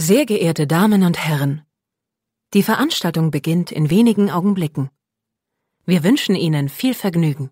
[0.00, 1.62] Sehr geehrte Damen und Herren,
[2.54, 4.90] die Veranstaltung beginnt in wenigen Augenblicken.
[5.86, 7.50] Wir wünschen Ihnen viel Vergnügen.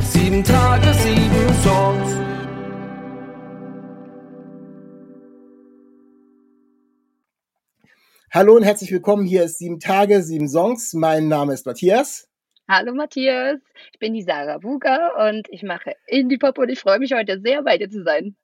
[0.00, 2.16] Sieben Tage, sieben Songs.
[8.30, 9.26] Hallo und herzlich willkommen.
[9.26, 10.94] Hier ist Sieben Tage, sieben Songs.
[10.94, 12.26] Mein Name ist Matthias.
[12.66, 13.60] Hallo Matthias,
[13.92, 17.62] ich bin die Sarah Buga und ich mache Indie-Pop und ich freue mich heute sehr,
[17.62, 18.36] bei dir zu sein.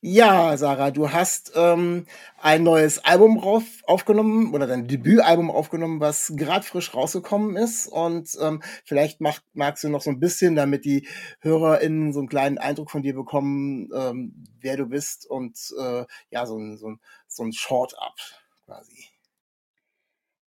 [0.00, 2.06] Ja, Sarah, du hast ähm,
[2.40, 7.86] ein neues Album rauf, aufgenommen oder dein Debütalbum aufgenommen, was gerade frisch rausgekommen ist.
[7.86, 11.06] Und ähm, vielleicht mach, magst du noch so ein bisschen, damit die
[11.38, 16.46] HörerInnen so einen kleinen Eindruck von dir bekommen, ähm, wer du bist und äh, ja,
[16.46, 18.16] so ein, so ein, so ein Short-Up
[18.64, 19.15] quasi.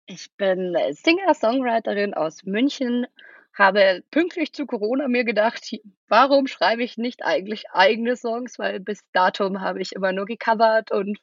[0.08, 3.08] Ich bin Singer-Songwriterin aus München,
[3.54, 5.72] habe pünktlich zu Corona mir gedacht,
[6.08, 10.92] warum schreibe ich nicht eigentlich eigene Songs, weil bis datum habe ich immer nur gecovert
[10.92, 11.18] und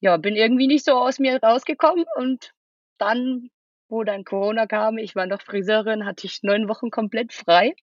[0.00, 2.04] ja, bin irgendwie nicht so aus mir rausgekommen.
[2.16, 2.52] Und
[2.98, 3.50] dann,
[3.88, 7.74] wo dann Corona kam, ich war noch Friseurin, hatte ich neun Wochen komplett frei.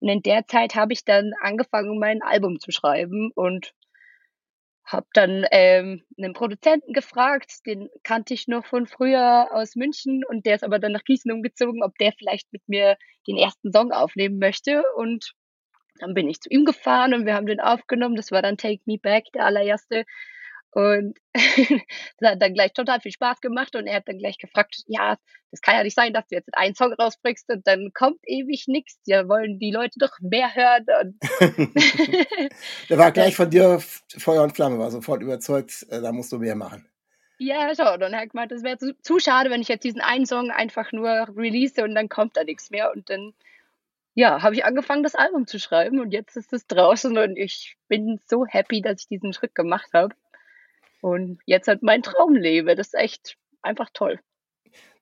[0.00, 3.72] Und in der Zeit habe ich dann angefangen, mein Album zu schreiben und
[4.92, 10.46] habe dann ähm, einen Produzenten gefragt, den kannte ich noch von früher aus München und
[10.46, 12.96] der ist aber dann nach Gießen umgezogen, ob der vielleicht mit mir
[13.26, 14.82] den ersten Song aufnehmen möchte.
[14.96, 15.34] Und
[15.98, 18.16] dann bin ich zu ihm gefahren und wir haben den aufgenommen.
[18.16, 20.04] Das war dann Take Me Back, der allererste.
[20.72, 24.82] Und das hat dann gleich total viel Spaß gemacht und er hat dann gleich gefragt,
[24.86, 25.16] ja,
[25.50, 28.68] das kann ja nicht sein, dass du jetzt einen Song rausbringst und dann kommt ewig
[28.68, 29.00] nichts.
[29.06, 31.18] Ja, wollen die Leute doch mehr hören.
[32.88, 33.80] Der war gleich von dir
[34.16, 36.86] Feuer und Flamme, war sofort überzeugt, äh, da musst du mehr machen.
[37.42, 38.02] Ja, schon.
[38.02, 40.50] Und er hat gemeint, das wäre zu, zu schade, wenn ich jetzt diesen einen Song
[40.50, 42.92] einfach nur release und dann kommt da nichts mehr.
[42.94, 43.32] Und dann,
[44.14, 47.76] ja, habe ich angefangen, das Album zu schreiben und jetzt ist es draußen und ich
[47.88, 50.14] bin so happy, dass ich diesen Schritt gemacht habe.
[51.00, 52.74] Und jetzt halt mein Traum lebe.
[52.74, 54.20] Das ist echt einfach toll.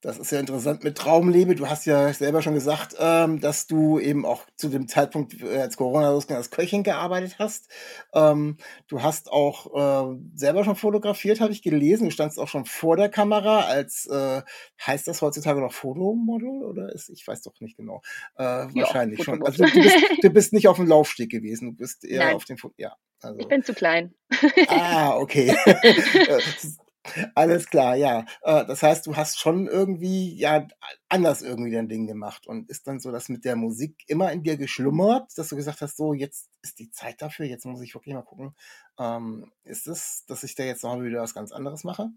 [0.00, 1.56] Das ist ja interessant mit Traumlebe.
[1.56, 5.58] Du hast ja selber schon gesagt, ähm, dass du eben auch zu dem Zeitpunkt, äh,
[5.58, 7.68] als Corona losging, als Köchin gearbeitet hast.
[8.14, 12.04] Ähm, du hast auch äh, selber schon fotografiert, habe ich gelesen.
[12.04, 14.42] Du standst auch schon vor der Kamera als, äh,
[14.86, 18.00] heißt das heutzutage noch Fotomodel oder ist, ich weiß doch nicht genau.
[18.38, 19.44] Äh, ja, wahrscheinlich schon.
[19.44, 22.36] Also du, bist, du bist nicht auf dem Laufsteg gewesen, du bist eher Nein.
[22.36, 22.74] auf dem Foto.
[22.78, 22.94] Ja.
[23.22, 23.38] Also.
[23.40, 24.14] Ich bin zu klein.
[24.68, 25.56] Ah, okay.
[27.34, 28.26] Alles klar, ja.
[28.42, 30.66] Äh, das heißt, du hast schon irgendwie, ja,
[31.08, 34.42] anders irgendwie dein Ding gemacht und ist dann so das mit der Musik immer in
[34.42, 37.94] dir geschlummert, dass du gesagt hast, so, jetzt ist die Zeit dafür, jetzt muss ich
[37.94, 38.54] wirklich mal gucken.
[38.98, 42.10] Ähm, ist es, dass ich da jetzt noch wieder was ganz anderes mache?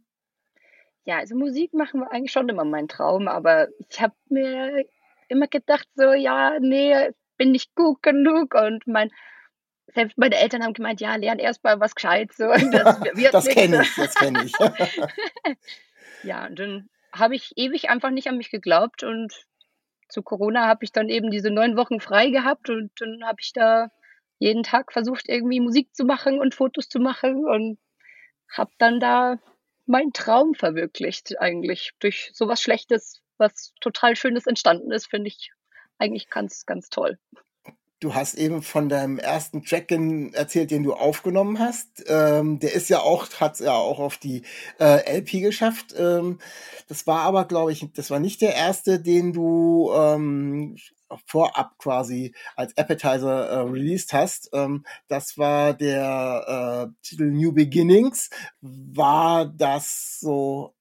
[1.04, 4.86] Ja, also Musik machen war eigentlich schon immer mein Traum, aber ich habe mir
[5.30, 9.10] immer gedacht, so, ja, nee, bin nicht gut genug und mein
[9.94, 12.38] selbst meine Eltern haben gemeint, ja, lern erst mal was Gescheites.
[12.38, 12.46] So.
[12.72, 13.00] Das,
[13.32, 14.54] das kenne ich, das kenne ich.
[16.24, 19.34] ja, und dann habe ich ewig einfach nicht an mich geglaubt und
[20.08, 23.54] zu Corona habe ich dann eben diese neun Wochen frei gehabt und dann habe ich
[23.54, 23.90] da
[24.40, 27.80] jeden Tag versucht, irgendwie Musik zu machen und Fotos zu machen und
[28.50, 29.38] habe dann da
[29.86, 35.52] meinen Traum verwirklicht eigentlich durch sowas Schlechtes, was total Schönes entstanden ist, finde ich
[35.98, 37.20] eigentlich ganz, ganz toll.
[38.02, 42.04] Du hast eben von deinem ersten Track erzählt, den du aufgenommen hast.
[42.08, 44.42] Ähm, der ist ja auch, hat ja auch auf die
[44.80, 45.94] äh, LP geschafft.
[45.96, 46.40] Ähm,
[46.88, 50.78] das war aber, glaube ich, das war nicht der erste, den du ähm,
[51.28, 54.50] vorab quasi als Appetizer äh, released hast.
[54.52, 58.32] Ähm, das war der äh, Titel New Beginnings.
[58.62, 60.74] War das so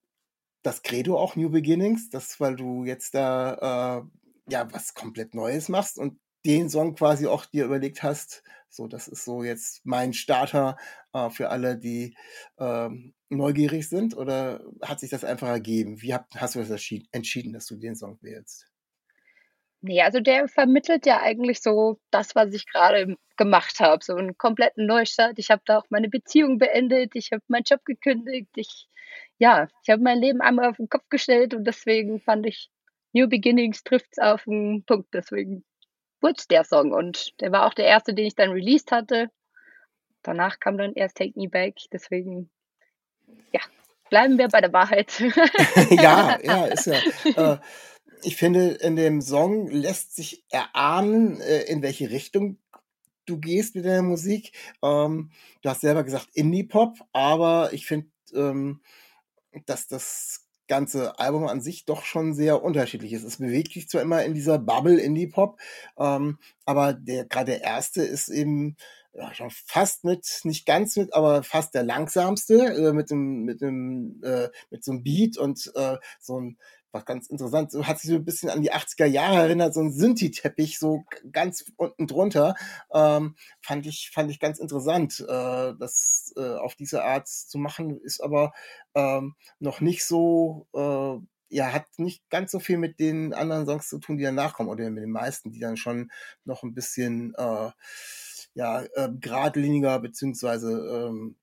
[0.63, 2.09] das Credo auch New Beginnings?
[2.09, 7.27] Das, weil du jetzt da äh, ja was komplett Neues machst und den Song quasi
[7.27, 10.77] auch dir überlegt hast, so, das ist so jetzt mein Starter
[11.13, 12.15] äh, für alle, die
[12.59, 14.17] ähm, neugierig sind?
[14.17, 16.03] Oder hat sich das einfach ergeben?
[16.03, 18.69] Wie hab, hast du das entschieden, dass du den Song wählst?
[19.83, 24.05] Nee, also der vermittelt ja eigentlich so das, was ich gerade gemacht habe.
[24.05, 25.39] So einen kompletten Neustart.
[25.39, 27.13] Ich habe da auch meine Beziehung beendet.
[27.15, 28.51] Ich habe meinen Job gekündigt.
[28.57, 28.89] Ich,
[29.39, 32.71] ja, ich habe mein Leben einmal auf den Kopf gestellt und deswegen fand ich
[33.13, 35.09] New Beginnings trifft es auf den Punkt.
[35.15, 35.65] Deswegen
[36.21, 39.31] wurde der Song und der war auch der erste, den ich dann released hatte.
[40.23, 42.51] Danach kam dann erst Take Me Back, deswegen,
[43.53, 43.61] ja,
[44.11, 45.19] bleiben wir bei der Wahrheit.
[45.91, 47.55] ja, ja, ist ja.
[47.55, 47.59] Äh,
[48.23, 52.59] ich finde, in dem Song lässt sich erahnen, äh, in welche Richtung
[53.25, 54.53] du gehst mit deiner Musik.
[54.83, 55.31] Ähm,
[55.63, 58.83] du hast selber gesagt Indie-Pop, aber ich finde, ähm,
[59.67, 63.25] dass das ganze Album an sich doch schon sehr unterschiedlich ist.
[63.25, 65.59] Es bewegt sich zwar immer in dieser Bubble Indie-Pop,
[65.99, 68.77] ähm, aber der gerade der erste ist eben
[69.13, 73.61] ja, schon fast mit, nicht ganz mit, aber fast der langsamste, äh, mit dem, mit
[73.61, 76.57] dem, äh, mit so einem Beat und äh, so ein
[76.93, 79.81] was ganz interessant, so hat sich so ein bisschen an die 80er Jahre erinnert, so
[79.81, 82.55] ein Synthi-Teppich, so ganz unten drunter.
[82.93, 87.99] Ähm, fand ich, fand ich ganz interessant, äh, das äh, auf diese Art zu machen,
[88.01, 88.53] ist aber
[88.95, 91.19] ähm, noch nicht so, äh,
[91.53, 94.69] ja, hat nicht ganz so viel mit den anderen Songs zu tun, die danach kommen,
[94.69, 96.11] oder mit den meisten, die dann schon
[96.45, 97.71] noch ein bisschen äh,
[98.55, 100.71] ja, äh, geradliniger beziehungsweise
[101.09, 101.37] ähm,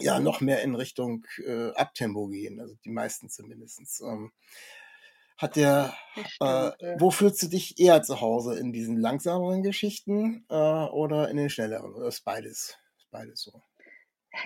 [0.00, 4.00] ja noch mehr in Richtung äh, Abtempo gehen, also die meisten zumindest.
[4.02, 4.32] Ähm,
[5.38, 5.94] hat der,
[6.40, 8.58] äh, wo fühlst du dich eher zu Hause?
[8.58, 11.94] In diesen langsameren Geschichten äh, oder in den schnelleren?
[11.94, 12.76] Oder ist beides?
[12.96, 13.62] Ist beides so?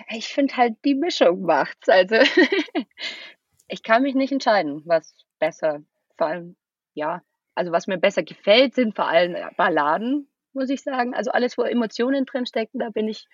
[0.09, 1.89] Ich finde halt, die Mischung macht's.
[1.89, 2.15] Also
[3.67, 5.81] ich kann mich nicht entscheiden, was besser,
[6.15, 6.55] vor allem,
[6.93, 7.23] ja,
[7.55, 11.15] also was mir besser gefällt, sind vor allem Balladen, muss ich sagen.
[11.15, 13.25] Also alles, wo Emotionen drin stecken, da bin ich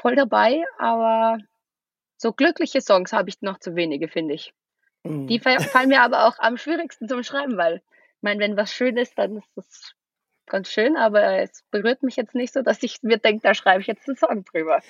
[0.00, 1.38] voll dabei, aber
[2.16, 4.52] so glückliche Songs habe ich noch zu wenige, finde ich.
[5.04, 5.26] Mhm.
[5.26, 8.96] Die fallen mir aber auch am schwierigsten zum Schreiben, weil, ich meine, wenn was schön
[8.96, 9.94] ist, dann ist das
[10.46, 13.80] ganz schön, aber es berührt mich jetzt nicht so, dass ich mir denke, da schreibe
[13.80, 14.82] ich jetzt einen Song drüber.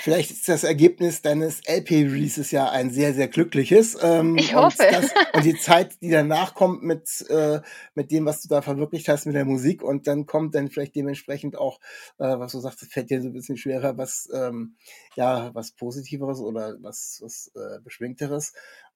[0.00, 3.96] Vielleicht ist das Ergebnis deines LP-Releases ja ein sehr, sehr glückliches.
[4.00, 4.82] Ähm, ich hoffe.
[4.82, 7.60] Und, das, und, die Zeit, die danach kommt mit, äh,
[7.94, 10.94] mit dem, was du da verwirklicht hast mit der Musik und dann kommt dann vielleicht
[10.94, 11.80] dementsprechend auch,
[12.18, 14.76] äh, was du sagst, fällt dir so ein bisschen schwerer, was, ähm,
[15.16, 18.52] ja, was Positiveres oder was, was äh, Beschwingteres.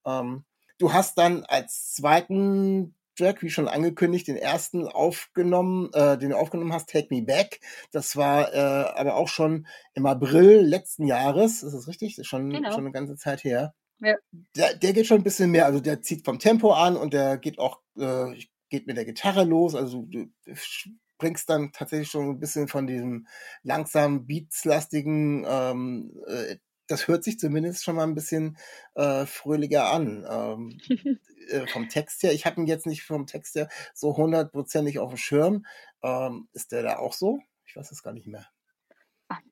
[0.06, 0.44] Ähm,
[0.78, 6.36] du hast dann als zweiten Track, wie schon angekündigt, den ersten aufgenommen, äh, den du
[6.36, 7.60] aufgenommen hast, Take Me Back.
[7.90, 11.62] Das war äh, aber auch schon im April letzten Jahres.
[11.62, 12.16] Ist das richtig?
[12.16, 12.70] Das ist schon, genau.
[12.70, 13.74] schon eine ganze Zeit her.
[14.00, 14.16] Ja.
[14.56, 17.38] Der, der geht schon ein bisschen mehr, also der zieht vom Tempo an und der
[17.38, 18.34] geht auch, äh,
[18.68, 19.74] geht mit der Gitarre los.
[19.74, 23.28] Also du springst dann tatsächlich schon ein bisschen von diesem
[23.62, 26.56] langsamen, beatslastigen ähm, äh,
[26.88, 28.58] das hört sich zumindest schon mal ein bisschen
[28.94, 30.26] äh, fröhlicher an.
[30.28, 30.78] Ähm,
[31.50, 35.10] äh, vom Text her, ich habe ihn jetzt nicht vom Text her so hundertprozentig auf
[35.10, 35.66] dem Schirm.
[36.02, 37.40] Ähm, ist der da auch so?
[37.64, 38.46] Ich weiß es gar nicht mehr.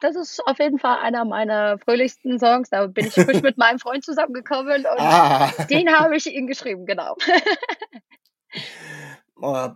[0.01, 2.71] Das ist auf jeden Fall einer meiner fröhlichsten Songs.
[2.71, 5.51] Da bin ich frisch mit meinem Freund zusammengekommen und ah.
[5.71, 7.17] den habe ich ihm geschrieben, genau.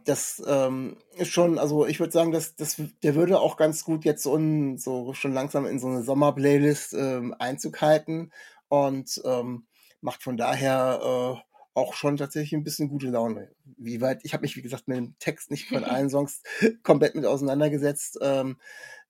[0.04, 4.04] das ähm, ist schon, also ich würde sagen, dass das, der würde auch ganz gut
[4.04, 8.30] jetzt so, in, so schon langsam in so eine Sommerplaylist ähm, Einzug halten
[8.68, 9.66] und ähm,
[10.00, 13.52] macht von daher äh, auch schon tatsächlich ein bisschen gute Laune.
[13.76, 16.42] Wie weit, ich habe mich, wie gesagt, mit dem Text nicht von allen Songs
[16.82, 18.58] komplett mit auseinandergesetzt, ähm,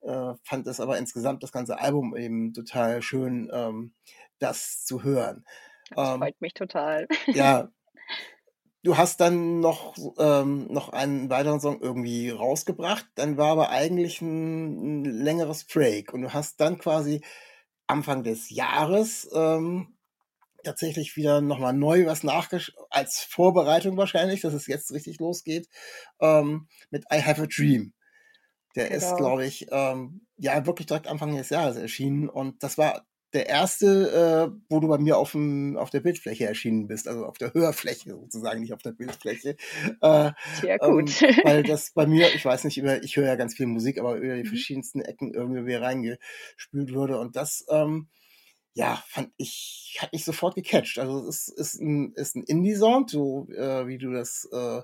[0.01, 3.93] äh, fand es aber insgesamt das ganze Album eben total schön, ähm,
[4.39, 5.45] das zu hören.
[5.91, 7.07] Das ähm, freut mich total.
[7.27, 7.69] Ja,
[8.85, 14.21] Du hast dann noch, ähm, noch einen weiteren Song irgendwie rausgebracht, dann war aber eigentlich
[14.21, 17.21] ein, ein längeres Break und du hast dann quasi
[17.87, 19.94] Anfang des Jahres ähm,
[20.65, 25.67] tatsächlich wieder nochmal neu was nachgesch als Vorbereitung wahrscheinlich, dass es jetzt richtig losgeht,
[26.19, 27.93] ähm, mit I Have a Dream.
[28.75, 28.97] Der genau.
[28.97, 33.49] ist, glaube ich, ähm, ja wirklich direkt Anfang des Jahres erschienen und das war der
[33.49, 37.37] erste, äh, wo du bei mir auf, dem, auf der Bildfläche erschienen bist, also auf
[37.37, 39.57] der Hörfläche sozusagen, nicht auf der Bildfläche.
[40.01, 40.31] Äh,
[40.61, 41.21] Sehr ähm, gut.
[41.21, 43.99] Ähm, weil das bei mir, ich weiß nicht, über, ich höre ja ganz viel Musik,
[43.99, 44.47] aber über die mhm.
[44.47, 47.19] verschiedensten Ecken irgendwie reingespült wurde.
[47.19, 48.07] Und das ähm,
[48.77, 50.99] ja, fand ich, hat mich sofort gecatcht.
[50.99, 54.81] Also es ist, ist ein, ist ein Indie-Song, so äh, wie du das äh,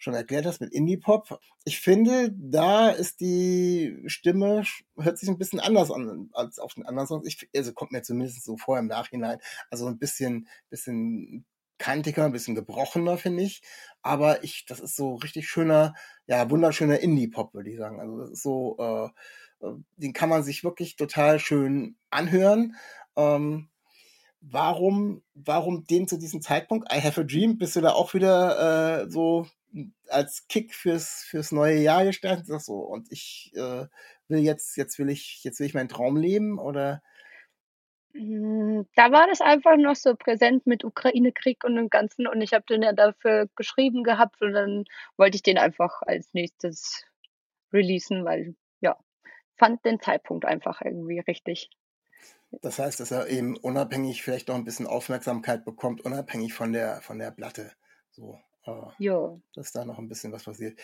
[0.00, 1.38] schon erklärt hast mit Indie-Pop.
[1.64, 4.64] Ich finde, da ist die Stimme,
[4.96, 7.28] hört sich ein bisschen anders an als auf den anderen Songs.
[7.28, 9.38] Ich, also kommt mir zumindest so vor im Nachhinein.
[9.70, 11.46] Also ein bisschen, bisschen
[11.78, 13.62] kantiger, ein bisschen gebrochener, finde ich.
[14.02, 15.94] Aber ich, das ist so richtig schöner,
[16.26, 18.00] ja, wunderschöner Indie-Pop, würde ich sagen.
[18.00, 19.04] Also das ist so, äh,
[19.64, 22.74] äh den kann man sich wirklich total schön anhören.
[23.18, 23.68] Ähm,
[24.40, 26.90] warum, warum den zu diesem Zeitpunkt?
[26.92, 29.46] I have a dream, bist du da auch wieder äh, so
[30.08, 32.46] als Kick fürs, fürs neue Jahr gestartet?
[32.46, 33.86] Sag so, und ich äh,
[34.28, 37.02] will jetzt, jetzt will ich, jetzt will ich meinen Traum leben oder?
[38.14, 42.52] Hm, da war das einfach noch so präsent mit Ukraine-Krieg und dem Ganzen und ich
[42.52, 44.84] habe den ja dafür geschrieben gehabt und dann
[45.16, 47.04] wollte ich den einfach als nächstes
[47.72, 48.96] releasen, weil ja,
[49.56, 51.68] fand den Zeitpunkt einfach irgendwie richtig.
[52.50, 57.00] Das heißt, dass er eben unabhängig vielleicht noch ein bisschen Aufmerksamkeit bekommt, unabhängig von der,
[57.02, 57.72] von der Platte.
[58.10, 59.38] So, äh, ja.
[59.54, 60.78] dass da noch ein bisschen was passiert.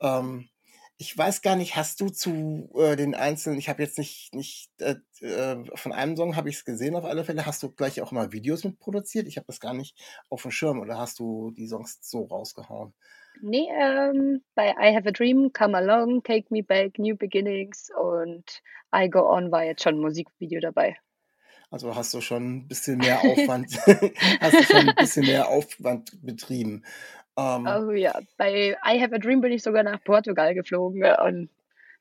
[0.00, 0.48] Ähm,
[0.96, 4.70] ich weiß gar nicht, hast du zu äh, den einzelnen, ich habe jetzt nicht, nicht
[4.80, 8.02] äh, äh von einem Song habe ich es gesehen auf alle Fälle, hast du gleich
[8.02, 9.26] auch mal Videos mitproduziert?
[9.26, 9.96] Ich habe das gar nicht
[10.28, 12.92] auf dem Schirm oder hast du die Songs so rausgehauen?
[13.40, 18.60] Nee, ähm, bei I Have a Dream, Come Along, Take Me Back, New Beginnings und
[18.94, 20.98] I Go On war jetzt schon ein Musikvideo dabei.
[21.70, 23.78] Also hast du schon ein bisschen mehr Aufwand,
[24.40, 26.84] hast du schon ein bisschen mehr Aufwand betrieben.
[27.36, 31.48] Ähm, oh ja, bei I Have a Dream bin ich sogar nach Portugal geflogen und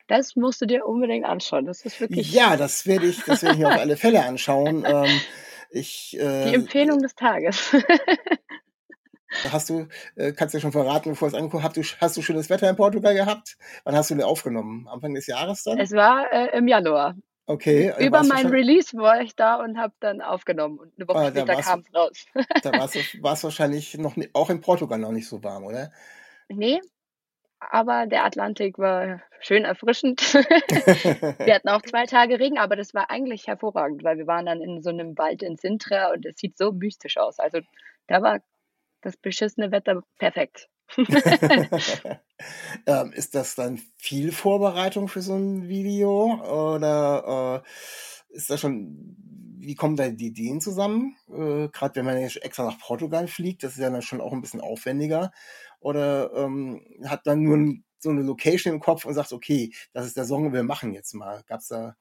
[0.07, 1.65] das musst du dir unbedingt anschauen.
[1.65, 2.33] Das ist wirklich.
[2.33, 4.85] Ja, das werde ich, das werde ich mir auf alle Fälle anschauen.
[4.89, 5.21] Ähm,
[5.71, 7.75] ich, äh, Die Empfehlung des Tages.
[9.51, 12.23] Hast du, äh, kannst du ja schon verraten, bevor es ankommt, hast du, hast du
[12.23, 13.57] schönes Wetter in Portugal gehabt?
[13.83, 14.87] Wann hast du den aufgenommen?
[14.87, 15.77] Anfang des Jahres dann?
[15.77, 17.15] Es war äh, im Januar.
[17.49, 17.91] Okay.
[17.97, 21.29] Äh, Über mein Release war ich da und habe dann aufgenommen und eine Woche ah,
[21.31, 22.25] später kam es raus.
[22.61, 25.91] da war es wahrscheinlich noch nicht, auch in Portugal noch nicht so warm, oder?
[26.47, 26.79] Nee,
[27.59, 30.21] aber der Atlantik war schön erfrischend.
[30.35, 34.61] wir hatten auch zwei Tage Regen, aber das war eigentlich hervorragend, weil wir waren dann
[34.61, 37.39] in so einem Wald in Sintra und es sieht so mystisch aus.
[37.39, 37.61] Also
[38.05, 38.41] da war
[39.01, 40.69] das beschissene Wetter perfekt.
[42.85, 46.73] ähm, ist das dann viel Vorbereitung für so ein Video?
[46.75, 49.15] Oder äh, ist das schon,
[49.57, 51.15] wie kommen da die Ideen zusammen?
[51.27, 54.33] Äh, Gerade wenn man jetzt extra nach Portugal fliegt, das ist ja dann schon auch
[54.33, 55.31] ein bisschen aufwendiger.
[55.79, 60.17] Oder ähm, hat man nur so eine Location im Kopf und sagt, okay, das ist
[60.17, 61.43] der Song, wir machen jetzt mal.
[61.47, 61.95] Gab es da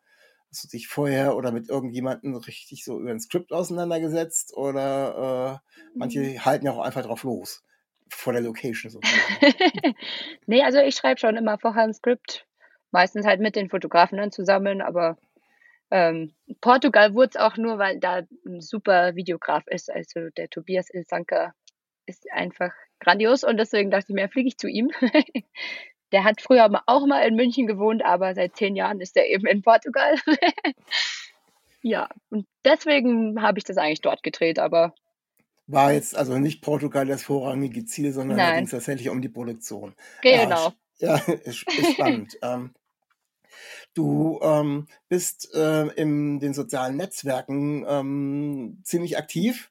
[0.51, 4.57] Hast du dich vorher oder mit irgendjemandem richtig so über ein Skript auseinandergesetzt?
[4.57, 6.45] Oder äh, manche mhm.
[6.45, 7.63] halten ja auch einfach drauf los,
[8.11, 9.95] vor der Location sozusagen.
[10.47, 12.47] nee, also ich schreibe schon immer vorher ein Skript,
[12.91, 15.17] meistens halt mit den Fotografen dann zusammen, aber
[15.91, 19.91] ähm, Portugal wurde es auch nur, weil da ein super Videograf ist.
[19.91, 21.55] Also der Tobias Ilsanker
[22.07, 24.91] ist einfach grandios und deswegen dachte ich mir, fliege ich zu ihm.
[26.11, 29.47] Der hat früher auch mal in München gewohnt, aber seit zehn Jahren ist er eben
[29.47, 30.15] in Portugal.
[31.83, 34.95] ja, und deswegen habe ich das eigentlich dort gedreht, aber.
[35.69, 39.29] War jetzt also nicht Portugal das vorrangige Ziel, sondern da ging es tatsächlich um die
[39.29, 39.95] Produktion.
[40.23, 40.73] Genau.
[40.99, 42.39] Ja, ja ist, ist spannend.
[42.43, 42.75] ähm,
[43.95, 49.71] Du ähm, bist äh, in den sozialen Netzwerken ähm, ziemlich aktiv.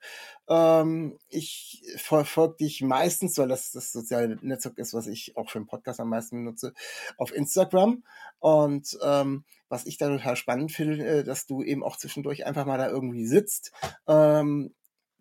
[0.49, 5.59] Ähm, ich verfolge dich meistens, weil das das soziale Netzwerk ist, was ich auch für
[5.59, 6.73] den Podcast am meisten benutze,
[7.17, 8.03] auf Instagram.
[8.39, 12.65] Und ähm, was ich da total spannend finde, äh, dass du eben auch zwischendurch einfach
[12.65, 13.71] mal da irgendwie sitzt,
[14.07, 14.73] ähm,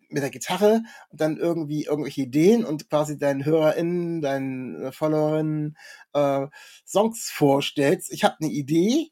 [0.09, 5.77] mit der Gitarre und dann irgendwie irgendwelche Ideen und quasi deinen HörerInnen, deinen äh, FollowerInnen
[6.13, 6.47] äh,
[6.85, 8.11] Songs vorstellst.
[8.11, 9.09] Ich habe eine Idee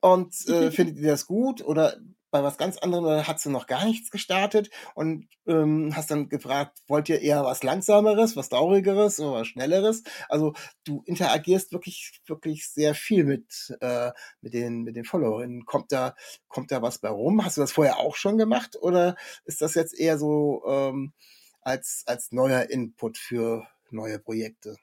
[0.00, 1.96] und äh, findet ihr das gut oder
[2.30, 6.28] bei was ganz anderem oder hast du noch gar nichts gestartet und ähm, hast dann
[6.28, 10.02] gefragt, wollt ihr eher was langsameres, was traurigeres oder was schnelleres?
[10.28, 15.64] Also du interagierst wirklich wirklich sehr viel mit äh, mit den mit den Followerinnen.
[15.64, 16.14] Kommt da
[16.48, 17.44] kommt da was bei rum?
[17.44, 21.12] Hast du das vorher auch schon gemacht oder ist das jetzt eher so ähm,
[21.62, 24.76] als als neuer Input für neue Projekte?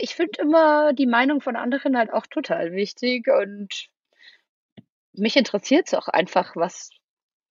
[0.00, 3.90] Ich finde immer die Meinung von anderen halt auch total wichtig und
[5.16, 6.90] mich interessiert es auch einfach, was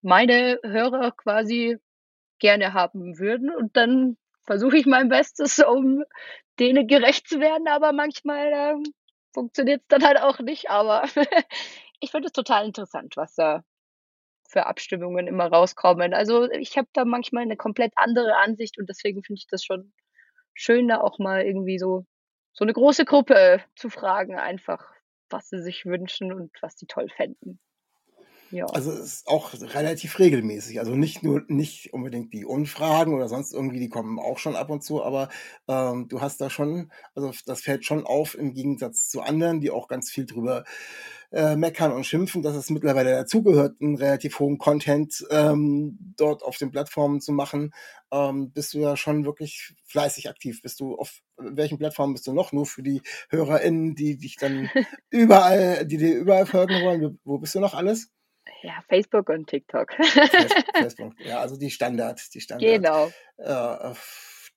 [0.02, 1.78] meine Hörer quasi
[2.38, 3.54] gerne haben würden.
[3.54, 6.04] Und dann versuche ich mein Bestes, um
[6.58, 8.82] denen gerecht zu werden, aber manchmal ähm,
[9.32, 10.70] funktioniert es dann halt auch nicht.
[10.70, 11.04] Aber
[12.00, 13.62] ich finde es total interessant, was da
[14.48, 16.14] für Abstimmungen immer rauskommen.
[16.14, 19.92] Also ich habe da manchmal eine komplett andere Ansicht und deswegen finde ich das schon
[20.54, 22.06] schön, da auch mal irgendwie so,
[22.52, 24.95] so eine große Gruppe zu fragen, einfach,
[25.30, 27.60] was sie sich wünschen und was sie toll fänden.
[28.50, 28.66] Ja.
[28.66, 30.78] Also es ist auch relativ regelmäßig.
[30.78, 34.70] Also nicht nur nicht unbedingt die Unfragen oder sonst irgendwie, die kommen auch schon ab
[34.70, 35.28] und zu, aber
[35.68, 39.70] ähm, du hast da schon, also das fällt schon auf im Gegensatz zu anderen, die
[39.70, 40.64] auch ganz viel drüber
[41.32, 46.56] äh, meckern und schimpfen, dass es mittlerweile dazugehört, einen relativ hohen Content ähm, dort auf
[46.56, 47.72] den Plattformen zu machen.
[48.12, 50.62] Ähm, bist du ja schon wirklich fleißig aktiv.
[50.62, 52.52] Bist du auf welchen Plattformen bist du noch?
[52.52, 54.70] Nur für die HörerInnen, die dich dann
[55.10, 57.18] überall, die dir überall folgen wollen.
[57.24, 58.08] Wo bist du noch alles?
[58.62, 59.92] Ja, Facebook und TikTok.
[60.74, 62.68] Facebook, ja, also die Standard, die Standard.
[62.68, 63.10] Genau.
[63.36, 63.94] Äh,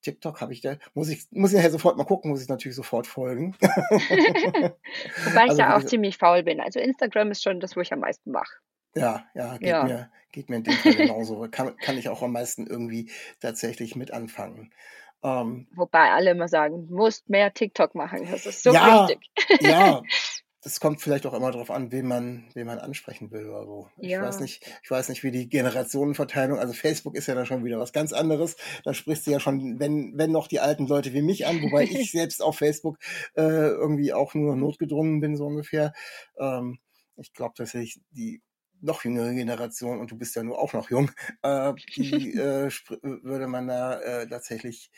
[0.02, 2.76] TikTok habe ich da, muss ich, muss ich nachher sofort mal gucken, muss ich natürlich
[2.76, 3.56] sofort folgen.
[3.60, 6.60] Wobei also, ich ja auch ziemlich faul bin.
[6.60, 8.52] Also Instagram ist schon das, wo ich am meisten mache.
[8.94, 9.84] Ja, ja, geht ja.
[9.84, 11.46] mir, geht mir in dem Fall genauso.
[11.50, 14.72] kann, kann ich auch am meisten irgendwie tatsächlich mit anfangen.
[15.22, 18.26] Ähm, Wobei alle immer sagen, du musst mehr TikTok machen.
[18.30, 19.30] Das ist so ja, wichtig.
[19.60, 20.02] ja,
[20.62, 23.88] das kommt vielleicht auch immer darauf an, wen man, wen man ansprechen will oder so.
[24.00, 24.20] Ich Ja.
[24.20, 27.78] weiß nicht, ich weiß nicht, wie die Generationenverteilung, also Facebook ist ja dann schon wieder
[27.78, 28.56] was ganz anderes.
[28.84, 31.84] Da sprichst du ja schon, wenn, wenn noch die alten Leute wie mich an, wobei
[31.84, 32.98] ich selbst auf Facebook
[33.34, 35.92] äh, irgendwie auch nur notgedrungen bin, so ungefähr.
[36.38, 36.78] Ähm,
[37.16, 38.42] ich glaube tatsächlich, die
[38.82, 41.10] noch jüngere Generation, und du bist ja nur auch noch jung,
[41.42, 42.70] äh, die äh,
[43.02, 44.90] würde man da äh, tatsächlich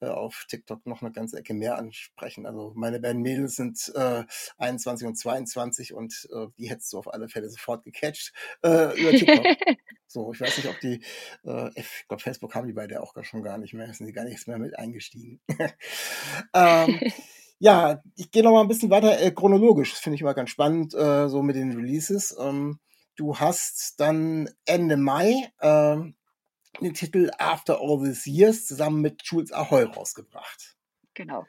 [0.00, 2.46] äh, auf TikTok noch eine ganze Ecke mehr ansprechen.
[2.46, 4.24] Also meine beiden Mädels sind äh,
[4.58, 8.32] 21 und 22 und äh, die hättest du auf alle Fälle sofort gecatcht
[8.62, 9.46] äh, über TikTok.
[10.06, 11.02] so, ich weiß nicht, ob die,
[11.44, 14.12] äh, ich glaube, Facebook haben die beide auch gar schon gar nicht mehr, sind die
[14.12, 15.40] gar nichts mehr mit eingestiegen.
[16.54, 17.00] ähm,
[17.58, 19.90] ja, ich gehe noch mal ein bisschen weiter äh, chronologisch.
[19.90, 22.36] Das finde ich immer ganz spannend, äh, so mit den Releases.
[22.38, 22.78] Ähm,
[23.18, 26.14] du hast dann Ende Mai ähm,
[26.80, 30.76] den Titel After All These Years zusammen mit Jules Ahoy rausgebracht.
[31.14, 31.44] genau.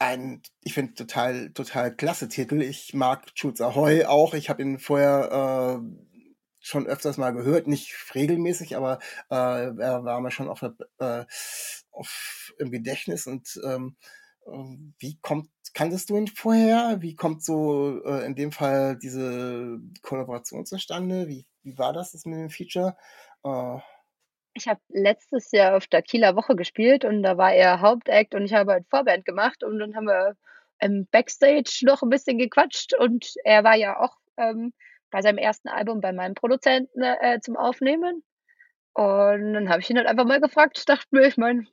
[0.00, 2.60] Ein, ich finde total, total klasse Titel.
[2.62, 4.34] Ich mag Jules Ahoy auch.
[4.34, 6.04] Ich habe ihn vorher äh,
[6.58, 8.98] schon öfters mal gehört, nicht regelmäßig, aber
[9.30, 10.62] äh, er war mir schon auf,
[10.98, 11.24] äh,
[11.92, 13.96] auf im Gedächtnis und ähm,
[14.46, 16.98] wie kommt, kanntest du ihn vorher?
[17.00, 21.28] Wie kommt so äh, in dem Fall diese Kollaboration zustande?
[21.28, 22.96] Wie, wie war das, das mit dem Feature?
[23.44, 23.78] Äh,
[24.54, 28.44] Ich habe letztes Jahr auf der Kieler Woche gespielt und da war er Hauptact und
[28.44, 30.36] ich habe halt Vorband gemacht und dann haben wir
[30.80, 34.72] im Backstage noch ein bisschen gequatscht und er war ja auch ähm,
[35.10, 38.22] bei seinem ersten Album bei meinem Produzenten äh, zum Aufnehmen.
[38.94, 40.88] Und dann habe ich ihn halt einfach mal gefragt.
[40.88, 41.66] Dachte mir, ich meine,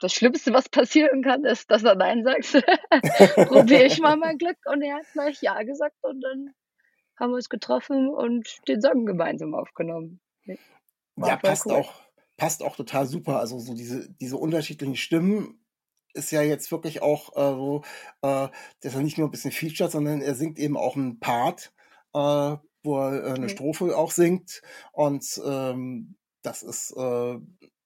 [0.00, 2.64] das Schlimmste, was passieren kann, ist, dass er Nein sagt.
[3.48, 4.58] Probiere ich mal mein Glück.
[4.66, 6.54] Und er hat gleich Ja gesagt und dann
[7.18, 10.20] haben wir uns getroffen und den Song gemeinsam aufgenommen.
[11.16, 11.74] War ja, passt cool.
[11.74, 11.92] auch,
[12.36, 13.38] passt auch total super.
[13.38, 15.62] Also so diese, diese unterschiedlichen Stimmen
[16.14, 17.82] ist ja jetzt wirklich auch äh, so,
[18.22, 18.48] äh,
[18.80, 21.72] dass er nicht nur ein bisschen featured, sondern er singt eben auch einen Part,
[22.14, 23.48] äh, wo er äh, eine Mhm.
[23.50, 24.62] Strophe auch singt.
[24.92, 27.38] Und ähm, das ist äh,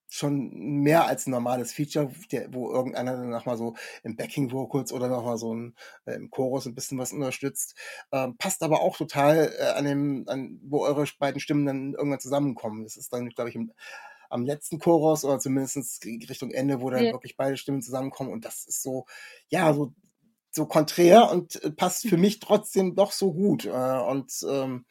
[0.08, 2.10] schon mehr als ein normales Feature,
[2.50, 5.74] wo irgendeiner dann nochmal so im Backing Vocals oder nochmal so ein,
[6.06, 7.74] äh, im Chorus ein bisschen was unterstützt.
[8.12, 12.20] Ähm, passt aber auch total äh, an dem, an, wo eure beiden Stimmen dann irgendwann
[12.20, 12.84] zusammenkommen.
[12.84, 13.72] Das ist dann, glaube ich, im,
[14.30, 17.12] am letzten Chorus oder zumindest Richtung Ende, wo dann Ja.
[17.12, 18.32] wirklich beide Stimmen zusammenkommen.
[18.32, 19.06] Und das ist so,
[19.48, 19.94] ja, so,
[20.50, 23.64] so konträr und äh, passt für mich trotzdem doch so gut.
[23.64, 24.86] Äh, und ähm,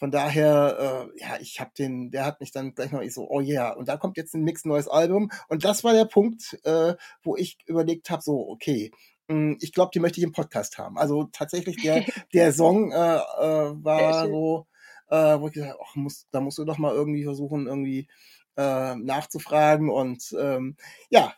[0.00, 3.28] von daher, äh, ja, ich habe den, der hat mich dann gleich noch ich so,
[3.28, 5.30] oh yeah, und da kommt jetzt ein mix neues Album.
[5.48, 8.92] Und das war der Punkt, äh, wo ich überlegt habe, so, okay,
[9.28, 10.96] mh, ich glaube, die möchte ich im Podcast haben.
[10.96, 14.66] Also tatsächlich, der, der Song äh, äh, war so,
[15.10, 18.08] äh, wo ich gesagt habe, ach, muss, da musst du doch mal irgendwie versuchen, irgendwie
[18.56, 19.90] äh, nachzufragen.
[19.90, 20.76] Und ähm,
[21.10, 21.34] ja,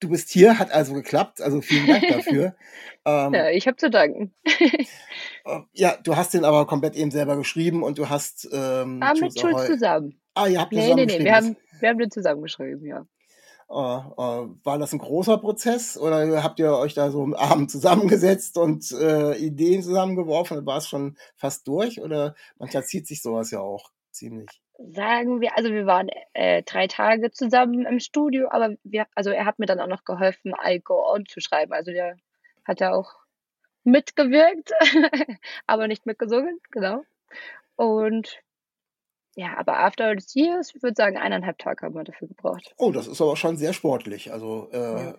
[0.00, 1.40] du bist hier, hat also geklappt.
[1.40, 2.54] Also vielen Dank dafür.
[3.04, 4.34] ähm, Ja, ich habe zu danken.
[4.44, 9.14] äh, ja, du hast den aber komplett eben selber geschrieben und du hast ähm, Ah,
[9.14, 10.20] mit Schulz zusammen.
[10.34, 11.24] Ah, ihr habt den Nee, zusammen nee, nee, geschrieben.
[11.24, 13.06] wir haben, wir haben den zusammengeschrieben, ja.
[13.68, 17.70] Äh, äh, war das ein großer Prozess oder habt ihr euch da so am Abend
[17.70, 22.00] zusammengesetzt und äh, Ideen zusammengeworfen und war es schon fast durch?
[22.00, 24.62] Oder manchmal zieht sich sowas ja auch ziemlich.
[24.78, 29.46] Sagen wir, also wir waren äh, drei Tage zusammen im Studio, aber wir, also er
[29.46, 31.72] hat mir dann auch noch geholfen, I Go On zu schreiben.
[31.72, 32.16] Also der
[32.64, 33.14] hat ja auch
[33.84, 34.72] mitgewirkt,
[35.66, 37.02] aber nicht mitgesungen, genau.
[37.76, 38.42] Und
[39.34, 42.74] ja, aber After All These Years, ich würde sagen, eineinhalb Tage haben wir dafür gebraucht.
[42.76, 44.32] Oh, das ist aber schon sehr sportlich.
[44.32, 45.14] Also äh, Ja.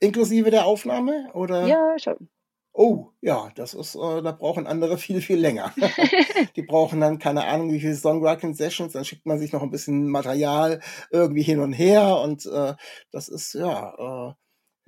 [0.00, 1.66] inklusive der Aufnahme oder?
[1.66, 2.28] Ja, schon.
[2.74, 5.72] Oh, ja, das ist, äh, da brauchen andere viel, viel länger.
[6.56, 10.08] Die brauchen dann keine Ahnung, wie viele Songwriting-Sessions, dann schickt man sich noch ein bisschen
[10.08, 10.80] Material
[11.10, 12.74] irgendwie hin und her und äh,
[13.10, 14.34] das ist, ja, äh,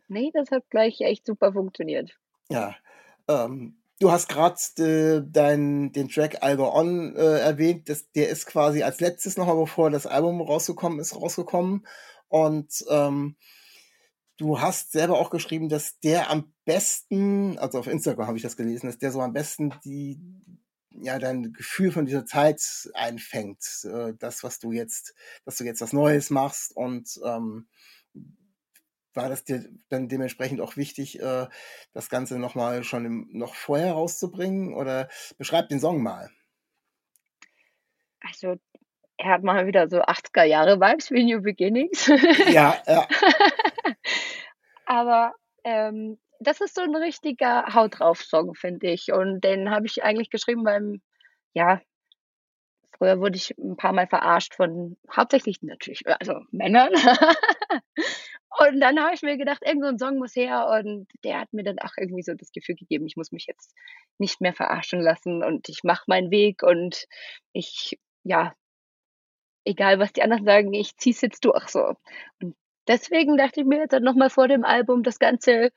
[0.09, 2.11] Nee, das hat gleich echt super funktioniert.
[2.51, 2.75] ja.
[3.27, 8.29] Ähm, du hast gerade äh, dein den Track I'll Go On äh, erwähnt, das, der
[8.29, 11.87] ist quasi als letztes nochmal, bevor das Album rausgekommen ist, rausgekommen
[12.29, 13.37] und ähm,
[14.37, 18.57] Du hast selber auch geschrieben, dass der am besten, also auf Instagram habe ich das
[18.57, 20.20] gelesen, dass der so am besten die,
[20.90, 23.64] ja, dein Gefühl von dieser Zeit einfängt.
[23.85, 27.68] Äh, das, was du jetzt, dass du jetzt was Neues machst und ähm,
[29.14, 31.47] war das dir dann dementsprechend auch wichtig, äh,
[31.92, 34.75] das Ganze nochmal schon im, noch vorher rauszubringen?
[34.75, 36.31] Oder beschreib den Song mal.
[38.20, 38.57] Also,
[39.16, 42.11] er hat mal wieder so 80er Jahre Vibes wie New Beginnings.
[42.49, 43.07] Ja, ja,
[44.87, 45.33] Aber
[45.64, 49.12] ähm, das ist so ein richtiger Haut drauf Song, finde ich.
[49.12, 51.01] Und den habe ich eigentlich geschrieben beim,
[51.55, 51.81] ja,
[52.97, 56.92] früher wurde ich ein paar Mal verarscht von hauptsächlich natürlich, also Männern.
[58.57, 61.53] Und dann habe ich mir gedacht, irgend so ein Song muss her und der hat
[61.53, 63.75] mir dann auch irgendwie so das Gefühl gegeben, ich muss mich jetzt
[64.18, 67.07] nicht mehr verarschen lassen und ich mache meinen Weg und
[67.53, 68.55] ich, ja,
[69.64, 71.97] egal was die anderen sagen, ich ziehe es jetzt durch so.
[72.40, 72.55] Und
[72.88, 75.73] deswegen dachte ich mir jetzt dann nochmal vor dem Album das Ganze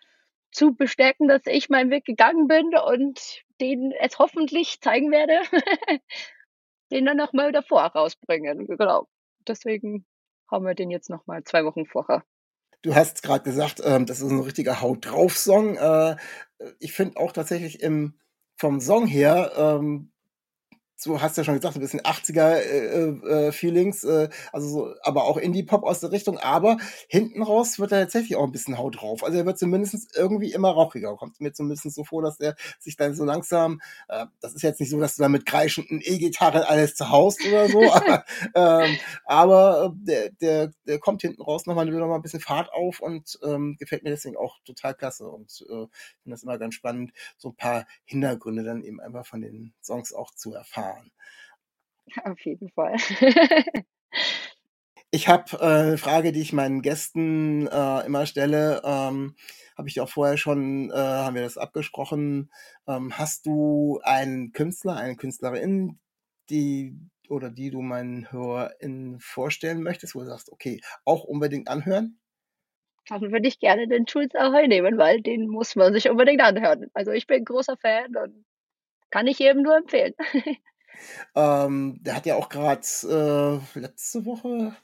[0.51, 5.41] zu bestärken, dass ich meinen Weg gegangen bin und denen es hoffentlich zeigen werde,
[6.91, 8.65] den dann nochmal davor rausbringen.
[8.67, 9.07] Genau.
[9.47, 10.05] Deswegen
[10.49, 12.23] haben wir den jetzt nochmal zwei Wochen vorher.
[12.81, 15.75] Du hast gerade gesagt, ähm, das ist ein richtiger Haut drauf Song.
[15.77, 16.15] Äh,
[16.79, 18.19] ich finde auch tatsächlich im,
[18.55, 20.11] vom Song her ähm,
[20.99, 25.25] so hast du ja schon gesagt, ein bisschen 80er-Feelings, äh, äh, äh, also so, aber
[25.25, 28.99] auch Indie-Pop aus der Richtung, aber hinten raus wird er tatsächlich auch ein bisschen Haut
[28.99, 29.23] drauf.
[29.23, 31.15] Also er wird zumindest irgendwie immer rauchiger.
[31.15, 34.79] Kommt mir zumindest so vor, dass er sich dann so langsam, äh, das ist jetzt
[34.79, 38.97] nicht so, dass du da mit kreischenden E-Gitarre alles zu Haus oder so, aber, ähm,
[39.25, 43.01] aber äh, der, der, der kommt hinten raus nochmal, noch mal ein bisschen Fahrt auf
[43.01, 45.89] und ähm, gefällt mir deswegen auch total klasse und äh, finde
[46.25, 50.33] das immer ganz spannend, so ein paar Hintergründe dann eben einfach von den Songs auch
[50.33, 51.11] zu erfahren fahren.
[52.23, 52.95] Auf jeden Fall.
[55.11, 58.81] ich habe äh, eine Frage, die ich meinen Gästen äh, immer stelle.
[58.83, 59.35] Ähm,
[59.77, 62.51] habe ich auch vorher schon, äh, haben wir das abgesprochen.
[62.87, 65.99] Ähm, hast du einen Künstler, eine Künstlerin,
[66.49, 66.97] die
[67.29, 72.19] oder die du meinen HörerInnen vorstellen möchtest, wo du sagst, okay, auch unbedingt anhören?
[73.09, 76.89] Dann würde ich gerne den Schulz Ahoy nehmen, weil den muss man sich unbedingt anhören.
[76.93, 78.45] Also ich bin großer Fan und
[79.09, 80.13] kann ich jedem nur empfehlen.
[81.35, 84.75] Ähm, der hat ja auch gerade äh, letzte Woche,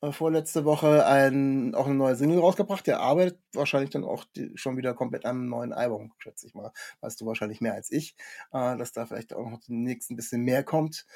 [0.00, 2.86] äh, vorletzte Woche ein, auch eine neue Single rausgebracht.
[2.86, 6.54] Der arbeitet wahrscheinlich dann auch die, schon wieder komplett an einem neuen Album, schätze ich
[6.54, 6.72] mal.
[7.00, 8.16] Weißt du wahrscheinlich mehr als ich,
[8.52, 11.06] äh, dass da vielleicht auch noch demnächst ein bisschen mehr kommt.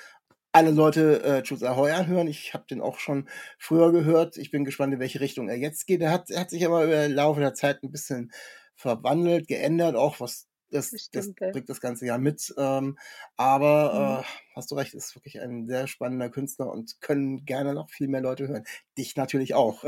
[0.53, 2.29] Alle Leute äh, Choose Ahoy anhören.
[2.29, 4.39] Ich habe den auch schon früher gehört.
[4.39, 6.01] Ich bin gespannt, in welche Richtung er jetzt geht.
[6.01, 8.33] Er hat, er hat sich aber über den Laufe der Zeit ein bisschen
[8.75, 12.55] verwandelt, geändert, auch was das, das bringt das ganze Jahr mit.
[12.57, 12.99] Ähm,
[13.37, 14.23] aber mhm.
[14.23, 18.09] äh, hast du recht, ist wirklich ein sehr spannender Künstler und können gerne noch viel
[18.09, 18.65] mehr Leute hören.
[18.99, 19.85] Dich natürlich auch.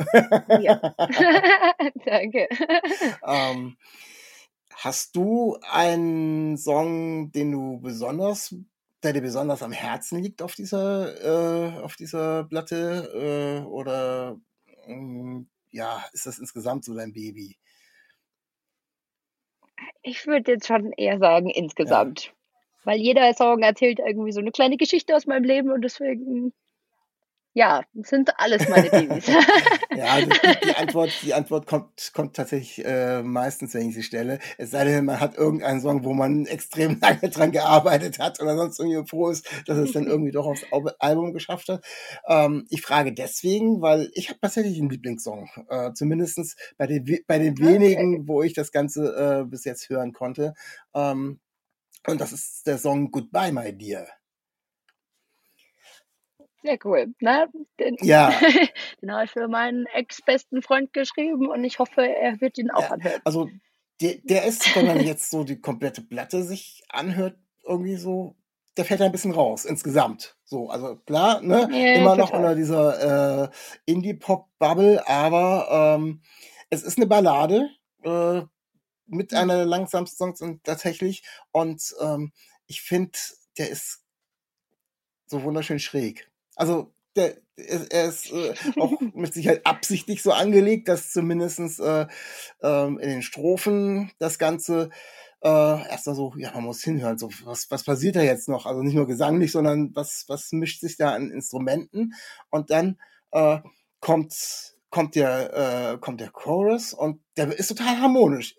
[0.61, 0.81] Ja.
[2.05, 2.49] Danke.
[3.27, 3.77] Ähm,
[4.75, 8.55] hast du einen Song, den du besonders,
[9.03, 13.63] der dir besonders am Herzen liegt auf dieser, äh, auf dieser Platte?
[13.65, 14.39] Äh, oder
[14.87, 17.59] äh, ja, ist das insgesamt so dein Baby?
[20.03, 22.27] Ich würde jetzt schon eher sagen insgesamt.
[22.27, 22.33] Ja.
[22.85, 26.53] Weil jeder Song erzählt irgendwie so eine kleine Geschichte aus meinem Leben und deswegen,
[27.59, 29.27] ja, sind alles meine Babys.
[29.97, 30.31] ja, die,
[30.65, 34.39] die, Antwort, die Antwort kommt, kommt tatsächlich äh, meistens, wenn ich sie stelle.
[34.59, 38.57] Es sei denn, man hat irgendeinen Song, wo man extrem lange dran gearbeitet hat oder
[38.57, 40.65] sonst irgendwie froh ist, dass es dann irgendwie doch aufs
[41.01, 41.85] Album geschafft hat.
[42.29, 45.51] Ähm, ich frage deswegen, weil ich habe tatsächlich einen Lieblingssong.
[45.69, 48.25] Äh, zumindest bei den, bei den wenigen, okay.
[48.29, 50.55] wo ich das Ganze äh, bis jetzt hören konnte.
[50.95, 51.41] Ähm,
[52.07, 54.07] und das ist der Song Goodbye, My Dear.
[56.69, 57.15] Sehr cool.
[57.21, 57.49] Ne?
[57.81, 58.31] Den, ja.
[59.03, 62.83] den habe ich für meinen ex-besten Freund geschrieben und ich hoffe, er wird ihn auch
[62.83, 63.21] ja, anhören.
[63.25, 63.49] Also
[64.03, 68.37] der, der ist, wenn man jetzt so die komplette Platte sich anhört, irgendwie so,
[68.77, 70.37] der fällt ein bisschen raus insgesamt.
[70.45, 72.19] So, also klar, ne, ja, immer total.
[72.19, 73.49] noch unter dieser äh,
[73.87, 76.21] Indie-Pop-Bubble, aber ähm,
[76.69, 77.71] es ist eine Ballade
[78.03, 78.43] äh,
[79.07, 79.39] mit mhm.
[79.39, 82.33] einer der langsamsten Songs und tatsächlich und ähm,
[82.67, 83.19] ich finde,
[83.57, 84.03] der ist
[85.29, 86.28] so wunderschön schräg.
[86.59, 92.07] Also der, er ist äh, auch mit Sicherheit absichtlich so angelegt, dass zumindestens äh,
[92.63, 94.91] ähm, in den Strophen das Ganze
[95.41, 98.67] äh, erst mal so, ja, man muss hinhören, so was, was passiert da jetzt noch?
[98.67, 102.15] Also nicht nur gesanglich, sondern was, was mischt sich da an Instrumenten?
[102.51, 102.99] Und dann
[103.31, 103.61] äh,
[104.01, 108.57] kommt kommt der äh, kommt der Chorus und der ist total harmonisch,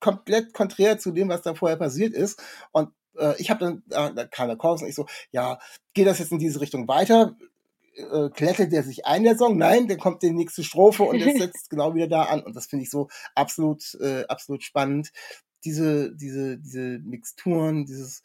[0.00, 2.42] komplett konträr zu dem, was da vorher passiert ist.
[2.70, 5.58] Und äh, ich habe dann, äh, der Chorus und ich so, ja,
[5.94, 7.36] geht das jetzt in diese Richtung weiter?
[7.94, 9.58] Äh, klettet der sich ein, der Song?
[9.58, 12.42] Nein, dann kommt die nächste Strophe und es setzt genau wieder da an.
[12.42, 15.12] Und das finde ich so absolut, äh, absolut spannend.
[15.64, 18.22] Diese, diese, diese Mixturen, dieses,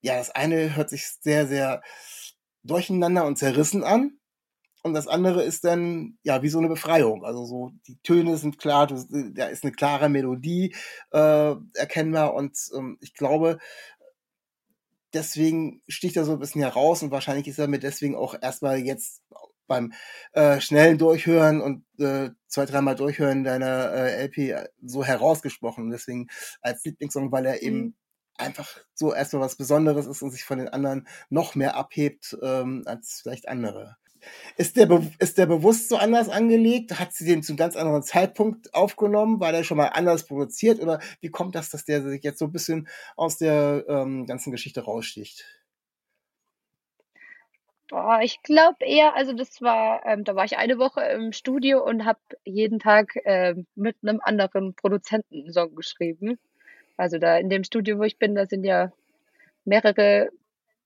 [0.00, 1.82] ja, das eine hört sich sehr, sehr
[2.64, 4.18] durcheinander und zerrissen an.
[4.82, 7.24] Und das andere ist dann, ja, wie so eine Befreiung.
[7.24, 10.74] Also so, die Töne sind klar, da ist eine klare Melodie
[11.12, 12.34] äh, erkennbar.
[12.34, 13.58] Und ähm, ich glaube,
[15.14, 18.78] deswegen sticht er so ein bisschen heraus und wahrscheinlich ist er mir deswegen auch erstmal
[18.78, 19.22] jetzt
[19.68, 19.92] beim
[20.32, 25.84] äh, schnellen Durchhören und äh, zwei, dreimal Durchhören deiner äh, LP so herausgesprochen.
[25.84, 26.26] Und deswegen
[26.60, 27.94] als Lieblingssong, weil er eben mhm.
[28.36, 32.82] einfach so erstmal was Besonderes ist und sich von den anderen noch mehr abhebt ähm,
[32.86, 33.96] als vielleicht andere.
[34.56, 34.88] Ist der,
[35.18, 36.98] ist der bewusst so anders angelegt?
[36.98, 39.40] Hat sie den zu einem ganz anderen Zeitpunkt aufgenommen?
[39.40, 40.80] War der schon mal anders produziert?
[40.80, 44.50] Oder wie kommt das, dass der sich jetzt so ein bisschen aus der ähm, ganzen
[44.50, 45.44] Geschichte raussticht?
[47.88, 51.82] Boah, ich glaube eher, also das war, ähm, da war ich eine Woche im Studio
[51.82, 56.38] und habe jeden Tag ähm, mit einem anderen Produzenten einen Song geschrieben.
[56.98, 58.92] Also da in dem Studio, wo ich bin, da sind ja
[59.64, 60.28] mehrere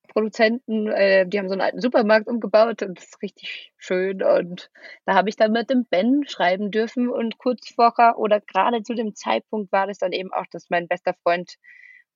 [0.08, 4.22] Produzenten, äh, die haben so einen alten Supermarkt umgebaut und das ist richtig schön.
[4.22, 4.70] Und
[5.06, 8.94] da habe ich dann mit dem Ben schreiben dürfen und kurz vorher oder gerade zu
[8.94, 11.56] dem Zeitpunkt war das dann eben auch, dass mein bester Freund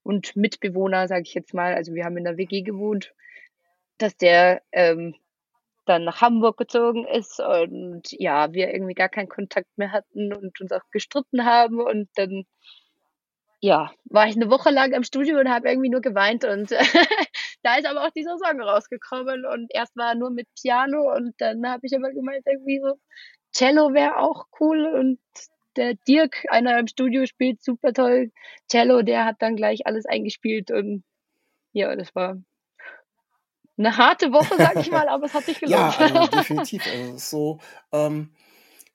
[0.03, 3.12] und Mitbewohner, sage ich jetzt mal, also wir haben in der WG gewohnt,
[3.99, 5.14] dass der ähm,
[5.87, 10.61] dann nach Hamburg gezogen ist und ja, wir irgendwie gar keinen Kontakt mehr hatten und
[10.61, 12.44] uns auch gestritten haben und dann
[13.61, 16.70] ja, war ich eine Woche lang im Studio und habe irgendwie nur geweint und
[17.67, 21.69] da ist aber auch dieser Song rausgekommen und erst war nur mit Piano und dann
[21.69, 22.95] habe ich aber gemeint, irgendwie so
[23.53, 25.19] Cello wäre auch cool und
[25.75, 28.31] der Dirk, einer im Studio, spielt super toll
[28.71, 31.03] Cello, der hat dann gleich alles eingespielt und
[31.73, 32.41] ja, das war
[33.77, 35.99] eine harte Woche, sag ich mal, aber es hat sich gelohnt.
[35.99, 36.87] ja, also definitiv.
[36.87, 37.59] Also so
[37.91, 38.31] ähm,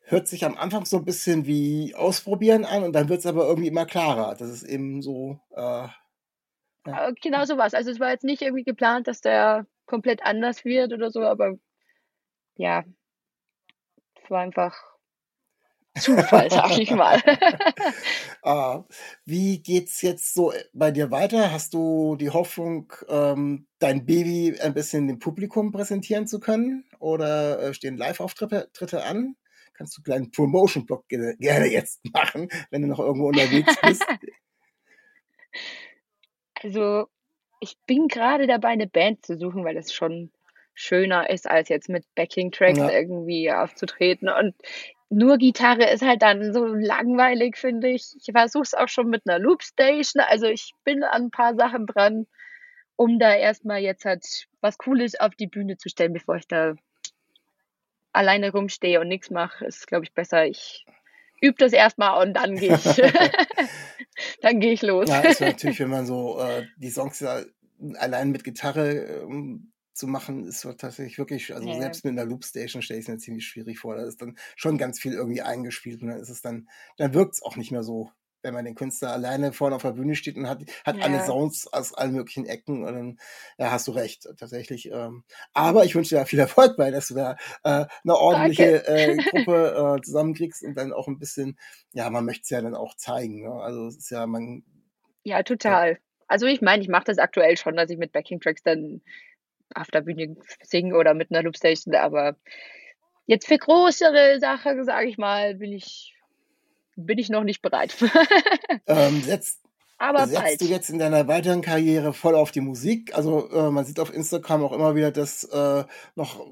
[0.03, 3.47] hört sich am Anfang so ein bisschen wie Ausprobieren an und dann wird es aber
[3.47, 4.33] irgendwie immer klarer.
[4.35, 5.41] Das ist eben so.
[5.53, 5.89] Äh,
[6.85, 7.09] ja.
[7.09, 7.73] Äh, genau so was.
[7.73, 11.55] Also es war jetzt nicht irgendwie geplant, dass der komplett anders wird oder so, aber
[12.55, 12.83] ja,
[14.21, 14.91] es war einfach
[15.99, 17.21] Zufall, sag ich mal.
[18.43, 18.83] ah,
[19.25, 21.51] wie geht's jetzt so bei dir weiter?
[21.51, 26.85] Hast du die Hoffnung, ähm, dein Baby ein bisschen dem Publikum präsentieren zu können?
[26.99, 29.35] Oder äh, stehen Live-Auftritte an?
[29.73, 34.05] Kannst du einen kleinen Promotion-Blog gerne jetzt machen, wenn du noch irgendwo unterwegs bist?
[36.63, 37.07] Also,
[37.59, 40.31] ich bin gerade dabei, eine Band zu suchen, weil das schon
[40.73, 42.89] schöner ist, als jetzt mit Backing-Tracks ja.
[42.89, 44.29] irgendwie aufzutreten.
[44.29, 44.55] Und
[45.09, 48.15] nur Gitarre ist halt dann so langweilig, finde ich.
[48.17, 50.23] Ich versuche es auch schon mit einer Loopstation.
[50.23, 52.27] Also ich bin an ein paar Sachen dran,
[52.95, 56.75] um da erstmal jetzt halt was Cooles auf die Bühne zu stellen, bevor ich da
[58.13, 59.65] alleine rumstehe und nichts mache.
[59.65, 60.45] Ist, glaube ich, besser.
[60.45, 60.85] Ich
[61.41, 62.83] übe das erstmal und dann gehe ich,
[64.41, 65.09] dann gehe ich los.
[65.09, 67.41] Ja, ist natürlich, wenn man so äh, die Songs ja
[67.95, 71.79] allein mit Gitarre ähm, zu machen, ist tatsächlich wirklich, also ja.
[71.79, 73.95] selbst mit einer Loopstation stelle ich es mir ziemlich schwierig vor.
[73.95, 77.35] Da ist dann schon ganz viel irgendwie eingespielt und dann ist es dann, dann wirkt
[77.35, 80.37] es auch nicht mehr so, wenn man den Künstler alleine vorne auf der Bühne steht
[80.37, 81.03] und hat, hat ja.
[81.03, 83.19] alle Sounds aus allen möglichen Ecken und dann,
[83.57, 84.91] ja, hast du recht, tatsächlich.
[84.91, 85.23] Ähm,
[85.53, 89.97] aber ich wünsche dir viel Erfolg bei, dass du da äh, eine ordentliche äh, Gruppe
[89.97, 91.57] äh, zusammenkriegst und dann auch ein bisschen,
[91.93, 93.43] ja, man möchte es ja dann auch zeigen.
[93.43, 93.51] Ne?
[93.51, 94.63] Also es ist ja, man.
[95.23, 95.91] Ja, total.
[95.91, 95.97] Ja.
[96.27, 99.01] Also ich meine, ich mache das aktuell schon, dass ich mit Backing Tracks dann
[99.75, 102.35] auf der Bühne singen oder mit einer Loopstation, aber
[103.25, 106.15] jetzt für größere Sachen, sage ich mal, bin ich,
[107.05, 107.95] bin ich noch nicht bereit.
[108.87, 109.61] ähm, setzt,
[109.97, 110.61] aber setzt bald.
[110.61, 113.15] du jetzt in deiner weiteren Karriere voll auf die Musik?
[113.15, 115.83] Also äh, man sieht auf Instagram auch immer wieder, dass äh,
[116.15, 116.45] noch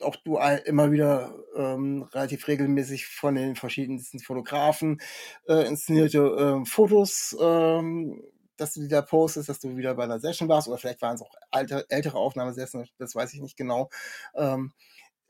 [0.00, 5.00] auch du immer wieder ähm, relativ regelmäßig von den verschiedensten Fotografen
[5.48, 8.22] äh, inszenierte äh, Fotos ähm,
[8.58, 11.14] dass du die da postest, dass du wieder bei einer Session warst oder vielleicht waren
[11.14, 13.88] es auch alte, ältere Aufnahmesessions, das weiß ich nicht genau.
[14.34, 14.72] Ähm,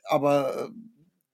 [0.04, 0.68] aber äh,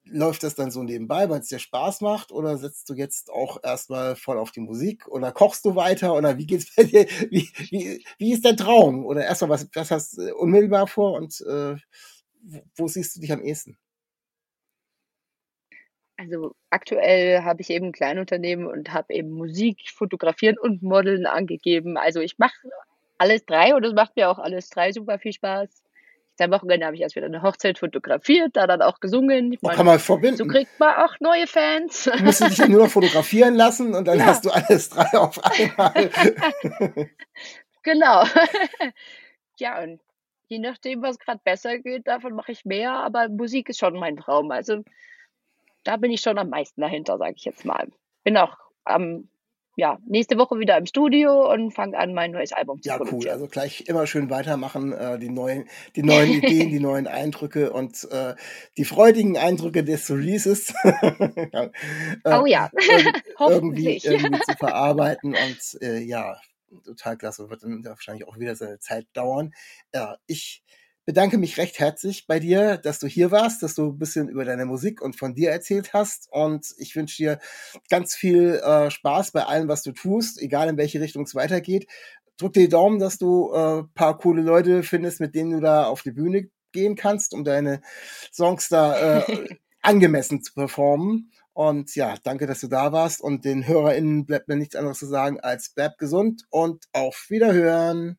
[0.07, 3.62] läuft das dann so nebenbei, weil es dir Spaß macht oder setzt du jetzt auch
[3.62, 7.07] erstmal voll auf die Musik oder kochst du weiter oder wie geht's bei dir?
[7.31, 9.07] Wie, wie, wie ist dein Traum?
[9.07, 11.77] Oder erstmal, was, was hast du unmittelbar vor und äh,
[12.77, 13.79] wo siehst du dich am ehesten?
[16.17, 21.97] Also aktuell habe ich eben ein Kleinunternehmen und habe eben Musik, Fotografieren und Modeln angegeben.
[21.97, 22.55] Also ich mache
[23.19, 25.83] alles drei und es macht mir auch alles drei super viel Spaß.
[26.40, 29.53] Am Wochenende habe ich erst wieder eine Hochzeit fotografiert, da dann auch gesungen.
[29.53, 30.37] Ich meine, kann man verbinden.
[30.37, 32.05] So kriegt man auch neue Fans.
[32.05, 34.27] Du musst dich ja nur noch fotografieren lassen und dann ja.
[34.27, 36.11] hast du alles drei auf einmal.
[37.83, 38.25] genau.
[39.59, 40.01] ja, und
[40.49, 44.16] je nachdem, was gerade besser geht, davon mache ich mehr, aber Musik ist schon mein
[44.16, 44.51] Traum.
[44.51, 44.83] Also
[45.85, 47.88] da bin ich schon am meisten dahinter, sage ich jetzt mal.
[48.25, 49.29] Bin auch am
[49.76, 53.22] ja, nächste Woche wieder im Studio und fange an, mein neues Album zu ja, produzieren.
[53.22, 53.32] Ja, cool.
[53.32, 58.08] Also gleich immer schön weitermachen, äh, die neuen, die neuen Ideen, die neuen Eindrücke und
[58.10, 58.34] äh,
[58.76, 60.72] die freudigen Eindrücke des Releases.
[60.84, 61.64] ja,
[62.24, 62.70] äh, oh ja,
[63.40, 66.37] irgendwie, irgendwie zu verarbeiten und äh, ja,
[66.84, 67.50] total klasse.
[67.50, 69.52] Wird dann wahrscheinlich auch wieder seine Zeit dauern.
[69.92, 70.62] Ja, ich
[71.05, 74.45] bedanke mich recht herzlich bei dir, dass du hier warst, dass du ein bisschen über
[74.45, 76.29] deine Musik und von dir erzählt hast.
[76.31, 77.38] Und ich wünsche dir
[77.90, 81.87] ganz viel äh, Spaß bei allem, was du tust, egal in welche Richtung es weitergeht.
[82.37, 85.85] Drück dir die Daumen, dass du äh, paar coole Leute findest, mit denen du da
[85.85, 87.81] auf die Bühne gehen kannst, um deine
[88.33, 91.31] Songs da äh, angemessen zu performen.
[91.53, 93.21] Und ja, danke, dass du da warst.
[93.21, 98.19] Und den HörerInnen bleibt mir nichts anderes zu sagen als bleib gesund und auf Wiederhören.